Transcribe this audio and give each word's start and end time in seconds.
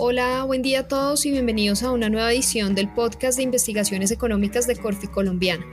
Hola, 0.00 0.44
buen 0.44 0.62
día 0.62 0.80
a 0.80 0.86
todos 0.86 1.26
y 1.26 1.32
bienvenidos 1.32 1.82
a 1.82 1.90
una 1.90 2.08
nueva 2.08 2.32
edición 2.32 2.76
del 2.76 2.88
podcast 2.88 3.36
de 3.36 3.42
investigaciones 3.42 4.12
económicas 4.12 4.68
de 4.68 4.76
Corfi 4.76 5.08
Colombiana. 5.08 5.66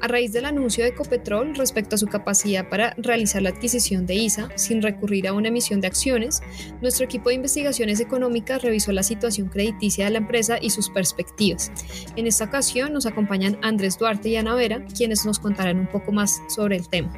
A 0.00 0.08
raíz 0.08 0.32
del 0.32 0.46
anuncio 0.46 0.82
de 0.82 0.88
Ecopetrol 0.88 1.54
respecto 1.54 1.96
a 1.96 1.98
su 1.98 2.06
capacidad 2.06 2.70
para 2.70 2.94
realizar 2.96 3.42
la 3.42 3.50
adquisición 3.50 4.06
de 4.06 4.14
ISA 4.14 4.48
sin 4.56 4.80
recurrir 4.80 5.28
a 5.28 5.34
una 5.34 5.48
emisión 5.48 5.82
de 5.82 5.88
acciones, 5.88 6.40
nuestro 6.80 7.04
equipo 7.04 7.28
de 7.28 7.34
investigaciones 7.34 8.00
económicas 8.00 8.62
revisó 8.62 8.90
la 8.90 9.02
situación 9.02 9.48
crediticia 9.48 10.06
de 10.06 10.12
la 10.12 10.18
empresa 10.18 10.56
y 10.58 10.70
sus 10.70 10.88
perspectivas. 10.88 11.70
En 12.16 12.26
esta 12.26 12.44
ocasión 12.46 12.94
nos 12.94 13.04
acompañan 13.04 13.58
Andrés 13.60 13.98
Duarte 13.98 14.30
y 14.30 14.36
Ana 14.36 14.54
Vera, 14.54 14.82
quienes 14.96 15.26
nos 15.26 15.38
contarán 15.38 15.78
un 15.78 15.88
poco 15.88 16.10
más 16.10 16.40
sobre 16.48 16.76
el 16.76 16.88
tema. 16.88 17.12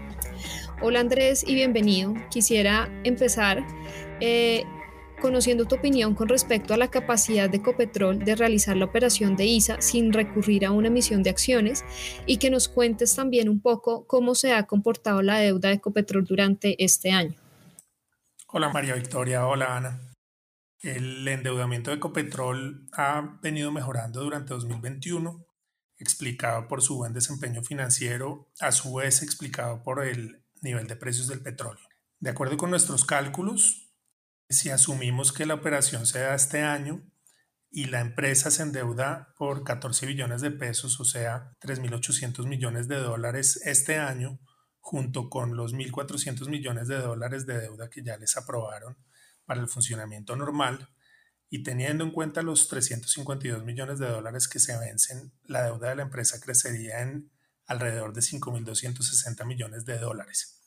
Hola 0.82 0.98
Andrés 0.98 1.44
y 1.46 1.54
bienvenido. 1.54 2.12
Quisiera 2.28 2.90
empezar 3.04 3.64
eh, 4.20 4.64
conociendo 5.20 5.64
tu 5.64 5.76
opinión 5.76 6.14
con 6.14 6.28
respecto 6.28 6.74
a 6.74 6.76
la 6.76 6.90
capacidad 6.90 7.48
de 7.48 7.58
Ecopetrol 7.58 8.18
de 8.18 8.36
realizar 8.36 8.76
la 8.76 8.84
operación 8.84 9.36
de 9.36 9.46
ISA 9.46 9.80
sin 9.80 10.12
recurrir 10.12 10.66
a 10.66 10.70
una 10.70 10.88
emisión 10.88 11.22
de 11.22 11.30
acciones 11.30 11.84
y 12.26 12.38
que 12.38 12.50
nos 12.50 12.68
cuentes 12.68 13.14
también 13.14 13.48
un 13.48 13.60
poco 13.60 14.06
cómo 14.06 14.34
se 14.34 14.52
ha 14.52 14.66
comportado 14.66 15.22
la 15.22 15.38
deuda 15.38 15.68
de 15.68 15.76
Ecopetrol 15.76 16.24
durante 16.24 16.82
este 16.82 17.10
año. 17.10 17.34
Hola 18.48 18.68
María 18.68 18.94
Victoria, 18.94 19.46
hola 19.46 19.76
Ana. 19.76 20.14
El 20.80 21.26
endeudamiento 21.26 21.90
de 21.90 21.96
Ecopetrol 21.96 22.86
ha 22.92 23.38
venido 23.42 23.72
mejorando 23.72 24.22
durante 24.22 24.52
2021, 24.52 25.46
explicado 25.96 26.68
por 26.68 26.82
su 26.82 26.96
buen 26.96 27.14
desempeño 27.14 27.62
financiero, 27.62 28.50
a 28.60 28.70
su 28.70 28.94
vez 28.94 29.22
explicado 29.22 29.82
por 29.82 30.04
el 30.04 30.44
nivel 30.60 30.86
de 30.86 30.96
precios 30.96 31.26
del 31.26 31.40
petróleo. 31.40 31.84
De 32.20 32.30
acuerdo 32.30 32.56
con 32.56 32.70
nuestros 32.70 33.04
cálculos, 33.04 33.83
si 34.48 34.70
asumimos 34.70 35.32
que 35.32 35.46
la 35.46 35.54
operación 35.54 36.06
se 36.06 36.20
da 36.20 36.34
este 36.34 36.62
año 36.62 37.02
y 37.70 37.86
la 37.86 38.00
empresa 38.00 38.50
se 38.50 38.62
endeuda 38.62 39.34
por 39.36 39.64
14 39.64 40.06
billones 40.06 40.40
de 40.40 40.50
pesos, 40.50 41.00
o 41.00 41.04
sea, 41.04 41.56
3.800 41.60 42.46
millones 42.46 42.86
de 42.86 42.96
dólares 42.96 43.60
este 43.64 43.98
año, 43.98 44.38
junto 44.78 45.28
con 45.28 45.56
los 45.56 45.74
1.400 45.74 46.48
millones 46.48 46.88
de 46.88 46.98
dólares 46.98 47.46
de 47.46 47.58
deuda 47.58 47.90
que 47.90 48.04
ya 48.04 48.16
les 48.16 48.36
aprobaron 48.36 48.96
para 49.44 49.60
el 49.60 49.68
funcionamiento 49.68 50.36
normal, 50.36 50.88
y 51.50 51.62
teniendo 51.62 52.04
en 52.04 52.10
cuenta 52.10 52.42
los 52.42 52.68
352 52.68 53.64
millones 53.64 53.98
de 53.98 54.08
dólares 54.08 54.48
que 54.48 54.58
se 54.58 54.78
vencen, 54.78 55.32
la 55.44 55.62
deuda 55.62 55.90
de 55.90 55.96
la 55.96 56.02
empresa 56.02 56.40
crecería 56.40 57.02
en 57.02 57.30
alrededor 57.66 58.12
de 58.12 58.20
5.260 58.20 59.44
millones 59.46 59.84
de 59.84 59.98
dólares. 59.98 60.60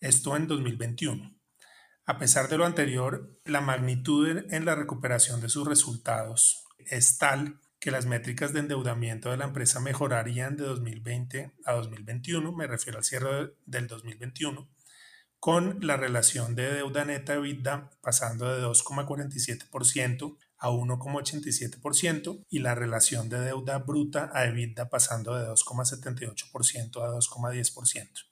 Esto 0.00 0.36
en 0.36 0.46
2021. 0.46 1.39
A 2.10 2.18
pesar 2.18 2.48
de 2.48 2.58
lo 2.58 2.66
anterior, 2.66 3.38
la 3.44 3.60
magnitud 3.60 4.42
en 4.50 4.64
la 4.64 4.74
recuperación 4.74 5.40
de 5.40 5.48
sus 5.48 5.64
resultados 5.64 6.66
es 6.78 7.18
tal 7.18 7.60
que 7.78 7.92
las 7.92 8.06
métricas 8.06 8.52
de 8.52 8.58
endeudamiento 8.58 9.30
de 9.30 9.36
la 9.36 9.44
empresa 9.44 9.78
mejorarían 9.78 10.56
de 10.56 10.64
2020 10.64 11.52
a 11.64 11.72
2021, 11.74 12.50
me 12.50 12.66
refiero 12.66 12.98
al 12.98 13.04
cierre 13.04 13.54
del 13.64 13.86
2021, 13.86 14.68
con 15.38 15.78
la 15.86 15.96
relación 15.96 16.56
de 16.56 16.72
deuda 16.74 17.04
neta 17.04 17.34
EBITDA 17.34 17.90
pasando 18.02 18.52
de 18.52 18.60
2,47% 18.60 20.36
a 20.58 20.68
1,87% 20.68 22.44
y 22.50 22.58
la 22.58 22.74
relación 22.74 23.28
de 23.28 23.38
deuda 23.38 23.78
bruta 23.78 24.32
a 24.34 24.46
EBITDA 24.46 24.88
pasando 24.88 25.36
de 25.36 25.46
2,78% 25.46 27.04
a 27.04 27.14
2,10%. 27.14 28.29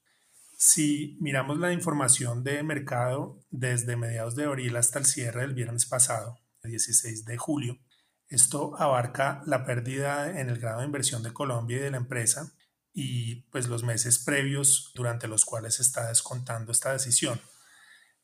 Si 0.61 1.17
miramos 1.21 1.61
la 1.61 1.73
información 1.73 2.43
de 2.43 2.65
mercado 2.65 3.39
desde 3.49 3.95
mediados 3.95 4.35
de 4.35 4.43
abril 4.43 4.75
hasta 4.75 4.99
el 4.99 5.05
cierre 5.05 5.43
del 5.43 5.55
viernes 5.55 5.87
pasado, 5.87 6.41
el 6.65 6.73
16 6.73 7.25
de 7.27 7.37
julio, 7.37 7.79
esto 8.27 8.75
abarca 8.77 9.41
la 9.47 9.65
pérdida 9.65 10.41
en 10.41 10.49
el 10.49 10.59
grado 10.59 10.81
de 10.81 10.87
inversión 10.87 11.23
de 11.23 11.33
Colombia 11.33 11.77
y 11.77 11.81
de 11.81 11.93
la 11.93 11.99
empresa 11.99 12.53
y 12.93 13.43
pues 13.53 13.69
los 13.69 13.85
meses 13.85 14.19
previos 14.19 14.91
durante 14.97 15.29
los 15.29 15.45
cuales 15.45 15.77
se 15.77 15.83
está 15.83 16.09
descontando 16.09 16.73
esta 16.73 16.93
decisión. 16.93 17.41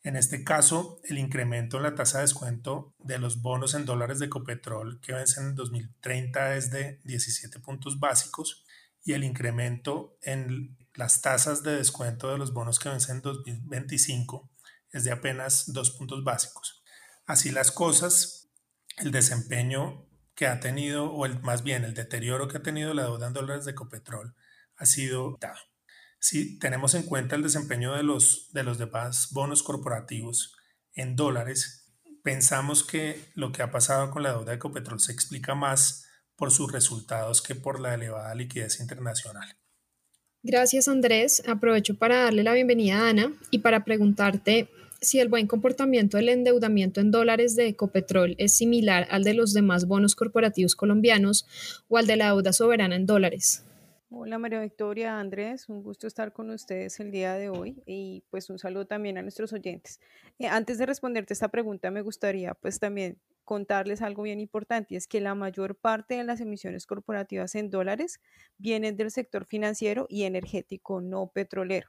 En 0.03 0.17
este 0.17 0.43
caso, 0.43 1.01
el 1.05 1.19
incremento 1.19 1.77
en 1.77 1.85
la 1.85 1.95
tasa 1.95 2.19
de 2.19 2.25
descuento 2.25 2.97
de 2.99 3.19
los 3.19 3.43
bonos 3.43 3.75
en 3.75 3.85
dólares 3.85 4.19
de 4.19 4.29
Copetrol 4.29 5.01
que 5.01 5.13
vencen 5.13 5.51
en 5.51 5.55
2030 5.55 6.57
es 6.57 6.73
de 6.73 7.01
17 7.05 7.61
puntos 7.61 8.01
básicos 8.01 8.65
y 9.05 9.13
el 9.13 9.23
incremento 9.23 10.19
en 10.21 10.77
las 10.95 11.21
tasas 11.21 11.63
de 11.63 11.77
descuento 11.77 12.31
de 12.31 12.39
los 12.39 12.53
bonos 12.53 12.79
que 12.79 12.89
vencen 12.89 13.17
en 13.17 13.23
2025 13.23 14.51
es 14.91 15.05
de 15.05 15.13
apenas 15.13 15.73
dos 15.73 15.91
puntos 15.91 16.23
básicos. 16.23 16.83
Así 17.27 17.51
las 17.51 17.73
cosas, 17.73 18.49
el 18.99 19.11
desempeño 19.11 20.07
que 20.35 20.47
ha 20.47 20.61
tenido, 20.61 21.11
o 21.13 21.27
el, 21.27 21.41
más 21.43 21.63
bien 21.63 21.85
el 21.85 21.95
deterioro 21.95 22.49
que 22.49 22.59
ha 22.59 22.63
tenido 22.63 22.95
la 22.95 23.05
deuda 23.05 23.27
en 23.27 23.33
dólares 23.33 23.65
de 23.65 23.73
Ecopetrol 23.73 24.35
ha 24.77 24.87
sido 24.87 25.37
dado. 25.41 25.59
Si 26.19 26.59
tenemos 26.59 26.95
en 26.95 27.03
cuenta 27.03 27.37
el 27.37 27.43
desempeño 27.43 27.95
de 27.95 28.03
los, 28.03 28.51
de 28.53 28.63
los 28.63 28.79
demás 28.79 29.29
bonos 29.33 29.63
corporativos 29.63 30.57
en 30.93 31.17
dólares, 31.17 31.93
pensamos 32.23 32.85
que 32.85 33.31
lo 33.35 33.53
que 33.53 33.63
ha 33.63 33.71
pasado 33.71 34.11
con 34.11 34.23
la 34.23 34.31
deuda 34.31 34.51
de 34.51 34.57
Ecopetrol 34.57 35.01
se 35.01 35.13
explica 35.13 35.55
más 35.55 36.07
por 36.37 36.51
sus 36.51 36.73
resultados 36.73 37.43
que 37.43 37.55
por 37.55 37.81
la 37.81 37.95
elevada 37.95 38.35
liquidez 38.35 38.81
internacional. 38.81 39.57
Gracias 40.47 40.89
Andrés. 40.89 41.43
Aprovecho 41.49 41.95
para 41.95 42.25
darle 42.25 42.43
la 42.43 42.53
bienvenida 42.53 42.99
a 42.99 43.09
Ana 43.09 43.33
y 43.51 43.61
para 43.61 43.83
preguntarte 43.83 44.69
si 45.01 45.19
el 45.19 45.31
buen 45.31 45.47
comportamiento 45.47 46.19
del 46.19 46.29
endeudamiento 46.29 47.01
en 47.01 47.11
dólares 47.11 47.57
de 47.57 47.69
Ecopetrol 47.69 48.35
es 48.37 48.55
similar 48.55 49.07
al 49.11 49.25
de 49.25 49.33
los 49.33 49.55
demás 49.55 49.87
bonos 49.87 50.15
corporativos 50.15 50.77
colombianos 50.77 51.47
o 51.89 51.97
al 51.97 52.07
de 52.07 52.17
la 52.17 52.27
deuda 52.27 52.53
soberana 52.53 52.95
en 52.95 53.07
dólares. 53.07 53.65
Hola 54.11 54.37
María 54.37 54.61
Victoria, 54.61 55.19
Andrés, 55.19 55.71
un 55.71 55.83
gusto 55.83 56.07
estar 56.07 56.35
con 56.35 56.51
ustedes 56.51 57.01
el 57.01 57.11
día 57.11 57.33
de 57.33 57.49
hoy 57.49 57.83
y 57.87 58.23
pues 58.29 58.51
un 58.51 58.59
saludo 58.59 58.85
también 58.85 59.17
a 59.17 59.23
nuestros 59.23 59.51
oyentes. 59.55 59.99
Eh, 60.39 60.47
antes 60.47 60.77
de 60.77 60.85
responderte 60.85 61.33
esta 61.33 61.49
pregunta 61.49 61.91
me 61.91 62.03
gustaría 62.03 62.53
pues 62.53 62.79
también 62.79 63.17
contarles 63.45 64.03
algo 64.03 64.23
bien 64.23 64.41
importante 64.41 64.95
y 64.95 64.97
es 64.97 65.07
que 65.07 65.21
la 65.21 65.35
mayor 65.35 65.77
parte 65.77 66.15
de 66.15 66.25
las 66.25 66.41
emisiones 66.41 66.87
corporativas 66.87 67.55
en 67.55 67.71
dólares 67.71 68.21
vienen 68.59 68.97
del 68.97 69.11
sector 69.11 69.47
financiero 69.47 70.07
y 70.09 70.25
energético 70.25 71.01
no 71.01 71.31
petrolero. 71.33 71.89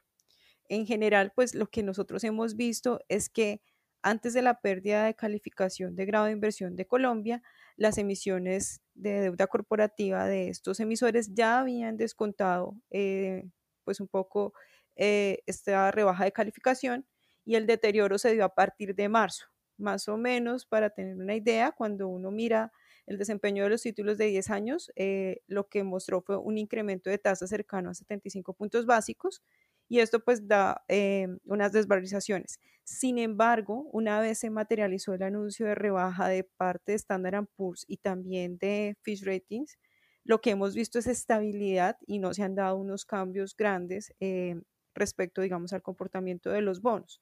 En 0.68 0.86
general, 0.86 1.32
pues 1.34 1.54
lo 1.54 1.68
que 1.68 1.82
nosotros 1.82 2.24
hemos 2.24 2.56
visto 2.56 3.00
es 3.08 3.28
que 3.28 3.62
antes 4.02 4.34
de 4.34 4.42
la 4.42 4.60
pérdida 4.60 5.04
de 5.04 5.14
calificación 5.14 5.96
de 5.96 6.06
grado 6.06 6.26
de 6.26 6.32
inversión 6.32 6.76
de 6.76 6.86
Colombia, 6.86 7.42
las 7.76 7.98
emisiones 7.98 8.80
de 8.94 9.20
deuda 9.20 9.46
corporativa 9.46 10.26
de 10.26 10.48
estos 10.48 10.80
emisores 10.80 11.34
ya 11.34 11.60
habían 11.60 11.96
descontado 11.96 12.76
eh, 12.90 13.48
pues 13.84 14.00
un 14.00 14.08
poco 14.08 14.52
eh, 14.96 15.42
esta 15.46 15.90
rebaja 15.90 16.24
de 16.24 16.32
calificación 16.32 17.06
y 17.44 17.56
el 17.56 17.66
deterioro 17.66 18.18
se 18.18 18.32
dio 18.32 18.44
a 18.44 18.54
partir 18.54 18.94
de 18.94 19.08
marzo 19.08 19.46
más 19.78 20.08
o 20.08 20.16
menos 20.16 20.66
para 20.66 20.90
tener 20.90 21.16
una 21.16 21.34
idea, 21.36 21.72
cuando 21.72 22.08
uno 22.08 22.30
mira 22.30 22.72
el 23.06 23.18
desempeño 23.18 23.64
de 23.64 23.70
los 23.70 23.82
títulos 23.82 24.18
de 24.18 24.26
10 24.26 24.50
años, 24.50 24.90
eh, 24.96 25.42
lo 25.46 25.68
que 25.68 25.84
mostró 25.84 26.22
fue 26.22 26.36
un 26.38 26.58
incremento 26.58 27.10
de 27.10 27.18
tasa 27.18 27.46
cercano 27.46 27.90
a 27.90 27.94
75 27.94 28.54
puntos 28.54 28.86
básicos 28.86 29.42
y 29.88 30.00
esto 30.00 30.20
pues 30.20 30.48
da 30.48 30.84
eh, 30.88 31.28
unas 31.44 31.72
desvalorizaciones. 31.72 32.60
Sin 32.84 33.18
embargo, 33.18 33.88
una 33.92 34.20
vez 34.20 34.38
se 34.38 34.50
materializó 34.50 35.14
el 35.14 35.22
anuncio 35.22 35.66
de 35.66 35.74
rebaja 35.74 36.28
de 36.28 36.44
parte 36.44 36.92
de 36.92 36.96
Standard 36.96 37.46
Poor's 37.56 37.84
y 37.88 37.98
también 37.98 38.58
de 38.58 38.96
Fish 39.02 39.24
Ratings, 39.24 39.78
lo 40.24 40.40
que 40.40 40.50
hemos 40.50 40.74
visto 40.74 40.98
es 40.98 41.06
estabilidad 41.06 41.96
y 42.06 42.18
no 42.18 42.34
se 42.34 42.42
han 42.42 42.56
dado 42.56 42.76
unos 42.76 43.04
cambios 43.04 43.56
grandes 43.56 44.12
eh, 44.20 44.60
respecto, 44.94 45.40
digamos, 45.40 45.72
al 45.72 45.82
comportamiento 45.82 46.50
de 46.50 46.62
los 46.62 46.80
bonos. 46.82 47.20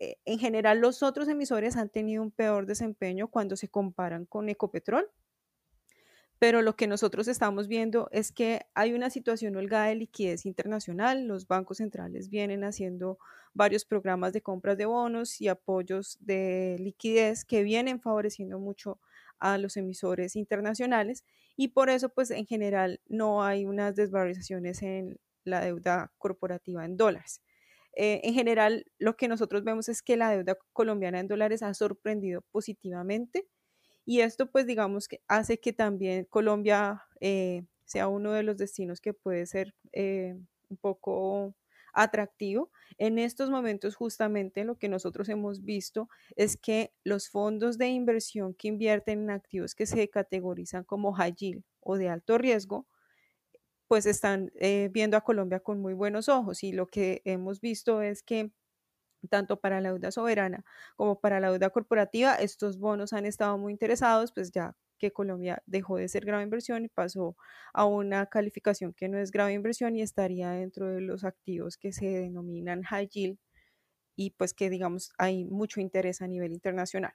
Eh, 0.00 0.16
en 0.24 0.38
general 0.40 0.80
los 0.80 1.02
otros 1.04 1.28
emisores 1.28 1.76
han 1.76 1.90
tenido 1.90 2.22
un 2.22 2.32
peor 2.32 2.66
desempeño 2.66 3.28
cuando 3.28 3.54
se 3.56 3.68
comparan 3.68 4.26
con 4.26 4.48
Ecopetrol, 4.48 5.08
pero 6.38 6.62
lo 6.62 6.74
que 6.74 6.86
nosotros 6.86 7.28
estamos 7.28 7.68
viendo 7.68 8.08
es 8.12 8.32
que 8.32 8.62
hay 8.74 8.94
una 8.94 9.10
situación 9.10 9.56
holgada 9.56 9.86
de 9.86 9.96
liquidez 9.96 10.46
internacional, 10.46 11.26
los 11.26 11.46
bancos 11.46 11.78
centrales 11.78 12.30
vienen 12.30 12.64
haciendo 12.64 13.18
varios 13.52 13.84
programas 13.84 14.32
de 14.32 14.40
compras 14.40 14.78
de 14.78 14.86
bonos 14.86 15.38
y 15.40 15.48
apoyos 15.48 16.16
de 16.20 16.76
liquidez 16.80 17.44
que 17.44 17.62
vienen 17.62 18.00
favoreciendo 18.00 18.58
mucho 18.58 19.00
a 19.38 19.58
los 19.58 19.76
emisores 19.76 20.34
internacionales 20.34 21.24
y 21.56 21.68
por 21.68 21.90
eso 21.90 22.08
pues 22.08 22.30
en 22.30 22.46
general 22.46 23.00
no 23.06 23.42
hay 23.44 23.66
unas 23.66 23.94
desvalorizaciones 23.94 24.82
en 24.82 25.20
la 25.44 25.60
deuda 25.60 26.10
corporativa 26.16 26.86
en 26.86 26.96
dólares. 26.96 27.42
Eh, 27.94 28.20
en 28.24 28.34
general, 28.34 28.86
lo 28.98 29.16
que 29.16 29.28
nosotros 29.28 29.64
vemos 29.64 29.88
es 29.88 30.02
que 30.02 30.16
la 30.16 30.30
deuda 30.30 30.56
colombiana 30.72 31.20
en 31.20 31.28
dólares 31.28 31.62
ha 31.62 31.74
sorprendido 31.74 32.42
positivamente 32.52 33.48
y 34.04 34.20
esto 34.20 34.50
pues 34.50 34.66
digamos 34.66 35.08
que 35.08 35.20
hace 35.28 35.60
que 35.60 35.72
también 35.72 36.24
Colombia 36.24 37.02
eh, 37.20 37.64
sea 37.84 38.08
uno 38.08 38.32
de 38.32 38.42
los 38.42 38.56
destinos 38.58 39.00
que 39.00 39.14
puede 39.14 39.46
ser 39.46 39.74
eh, 39.92 40.36
un 40.68 40.76
poco 40.78 41.54
atractivo. 41.92 42.70
En 42.98 43.18
estos 43.18 43.50
momentos 43.50 43.96
justamente 43.96 44.64
lo 44.64 44.78
que 44.78 44.88
nosotros 44.88 45.28
hemos 45.28 45.64
visto 45.64 46.08
es 46.36 46.56
que 46.56 46.92
los 47.04 47.28
fondos 47.28 47.78
de 47.78 47.88
inversión 47.88 48.54
que 48.54 48.68
invierten 48.68 49.24
en 49.24 49.30
activos 49.30 49.74
que 49.74 49.86
se 49.86 50.08
categorizan 50.08 50.84
como 50.84 51.12
high 51.12 51.34
yield 51.34 51.64
o 51.80 51.96
de 51.96 52.08
alto 52.08 52.38
riesgo, 52.38 52.86
pues 53.90 54.06
están 54.06 54.52
eh, 54.56 54.88
viendo 54.92 55.18
a 55.18 55.22
Colombia 55.22 55.60
con 55.60 55.80
muy 55.82 55.94
buenos 55.94 56.30
ojos 56.30 56.62
y 56.64 56.72
lo 56.72 56.86
que 56.88 57.22
hemos 57.26 57.60
visto 57.60 58.02
es 58.02 58.22
que 58.22 58.52
tanto 59.30 59.60
para 59.60 59.80
la 59.80 59.90
deuda 59.92 60.10
soberana 60.12 60.64
como 60.96 61.20
para 61.20 61.40
la 61.40 61.50
deuda 61.50 61.70
corporativa, 61.70 62.34
estos 62.36 62.78
bonos 62.78 63.12
han 63.12 63.26
estado 63.26 63.58
muy 63.58 63.72
interesados, 63.72 64.32
pues 64.32 64.52
ya 64.52 64.76
que 64.98 65.12
Colombia 65.12 65.62
dejó 65.66 65.96
de 65.98 66.08
ser 66.08 66.24
grave 66.26 66.44
inversión 66.44 66.84
y 66.84 66.88
pasó 66.88 67.36
a 67.74 67.86
una 67.86 68.26
calificación 68.26 68.94
que 68.94 69.08
no 69.08 69.18
es 69.18 69.30
grave 69.32 69.54
inversión 69.54 69.96
y 69.96 70.02
estaría 70.02 70.50
dentro 70.52 70.88
de 70.92 71.00
los 71.02 71.24
activos 71.24 71.76
que 71.78 71.92
se 71.92 72.06
denominan 72.08 72.82
high 72.84 73.08
yield 73.08 73.38
y 74.16 74.30
pues 74.32 74.54
que 74.54 74.70
digamos 74.70 75.12
hay 75.18 75.44
mucho 75.46 75.80
interés 75.80 76.22
a 76.22 76.28
nivel 76.28 76.52
internacional. 76.52 77.14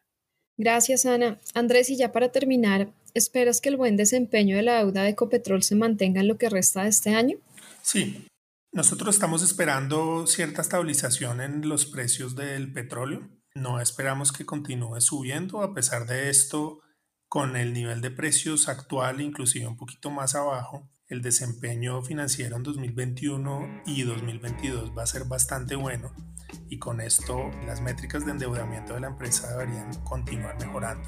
Gracias, 0.58 1.06
Ana. 1.06 1.40
Andrés, 1.54 1.90
y 1.90 1.98
ya 1.98 2.12
para 2.12 2.32
terminar, 2.32 2.94
¿esperas 3.14 3.60
que 3.60 3.70
el 3.70 3.78
buen 3.78 3.98
desempeño 3.98 4.56
de 4.56 4.64
la 4.64 4.78
deuda 4.78 5.04
de 5.04 5.10
Ecopetrol 5.10 5.64
se 5.64 5.76
mantenga 5.76 6.22
en 6.22 6.28
lo 6.28 6.38
que 6.38 6.50
resta 6.50 6.84
de 6.84 6.90
este 6.90 7.14
año? 7.14 7.38
Sí, 7.82 8.28
nosotros 8.72 9.16
estamos 9.16 9.44
esperando 9.44 10.28
cierta 10.28 10.62
estabilización 10.62 11.42
en 11.42 11.68
los 11.68 11.86
precios 11.86 12.36
del 12.36 12.72
petróleo. 12.72 13.30
No 13.54 13.82
esperamos 13.82 14.32
que 14.32 14.46
continúe 14.46 15.02
subiendo. 15.02 15.62
A 15.62 15.74
pesar 15.74 16.06
de 16.08 16.30
esto, 16.30 16.80
con 17.28 17.58
el 17.58 17.74
nivel 17.74 18.02
de 18.02 18.12
precios 18.12 18.70
actual, 18.70 19.22
inclusive 19.22 19.68
un 19.68 19.78
poquito 19.78 20.10
más 20.10 20.36
abajo, 20.36 20.90
el 21.08 21.22
desempeño 21.22 22.02
financiero 22.02 22.56
en 22.56 22.64
2021 22.64 23.84
y 23.86 24.04
2022 24.04 24.98
va 24.98 25.04
a 25.04 25.08
ser 25.08 25.26
bastante 25.26 25.76
bueno 25.76 26.12
y 26.70 26.80
con 26.80 27.02
esto 27.02 27.52
las 27.66 27.82
métricas 27.82 28.26
de 28.26 28.32
endeudamiento 28.32 28.94
de 28.94 29.02
la 29.02 29.08
empresa 29.08 29.50
deberían 29.50 29.94
continuar 30.04 30.58
mejorando. 30.60 31.08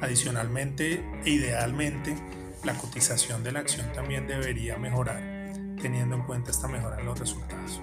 Adicionalmente 0.00 1.04
e 1.24 1.30
idealmente, 1.30 2.16
la 2.64 2.74
cotización 2.74 3.42
de 3.42 3.52
la 3.52 3.60
acción 3.60 3.92
también 3.92 4.26
debería 4.26 4.76
mejorar 4.78 5.40
teniendo 5.80 6.16
en 6.16 6.22
cuenta 6.22 6.50
esta 6.50 6.68
mejora 6.68 7.00
en 7.00 7.06
los 7.06 7.18
resultados. 7.18 7.80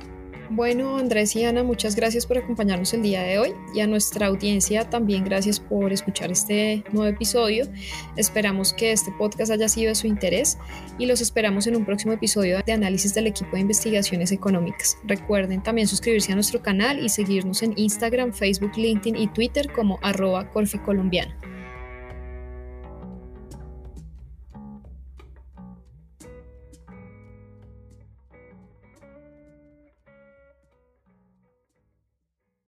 Bueno, 0.49 0.97
Andrés 0.97 1.35
y 1.35 1.43
Ana, 1.43 1.61
muchas 1.63 1.95
gracias 1.97 2.25
por 2.25 2.37
acompañarnos 2.37 2.93
el 2.93 3.01
día 3.01 3.21
de 3.21 3.37
hoy 3.37 3.53
y 3.75 3.81
a 3.81 3.87
nuestra 3.87 4.27
audiencia 4.27 4.89
también 4.89 5.25
gracias 5.25 5.59
por 5.59 5.91
escuchar 5.91 6.31
este 6.31 6.85
nuevo 6.93 7.09
episodio. 7.09 7.67
Esperamos 8.15 8.71
que 8.71 8.93
este 8.93 9.11
podcast 9.11 9.51
haya 9.51 9.67
sido 9.67 9.89
de 9.89 9.95
su 9.95 10.07
interés 10.07 10.57
y 10.97 11.05
los 11.05 11.19
esperamos 11.19 11.67
en 11.67 11.75
un 11.75 11.83
próximo 11.83 12.13
episodio 12.13 12.61
de 12.65 12.71
análisis 12.71 13.13
del 13.13 13.27
equipo 13.27 13.51
de 13.53 13.61
investigaciones 13.61 14.31
económicas. 14.31 14.97
Recuerden 15.03 15.61
también 15.61 15.87
suscribirse 15.87 16.31
a 16.31 16.35
nuestro 16.35 16.61
canal 16.61 17.03
y 17.03 17.09
seguirnos 17.09 17.61
en 17.61 17.73
Instagram, 17.75 18.31
Facebook, 18.31 18.71
LinkedIn 18.77 19.17
y 19.17 19.27
Twitter 19.27 19.69
como 19.73 19.99
arroba 20.01 20.49
Colombiana. 20.85 21.35